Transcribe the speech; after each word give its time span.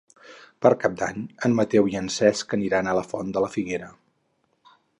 Per 0.65 0.69
Cap 0.83 0.93
d'Any 1.01 1.19
en 1.49 1.53
Mateu 1.59 1.91
i 1.91 1.99
en 1.99 2.09
Cesc 2.15 2.55
aniran 2.59 2.89
a 2.93 2.97
la 3.01 3.05
Font 3.11 3.29
de 3.37 3.45
la 3.45 3.51
Figuera. 3.57 3.91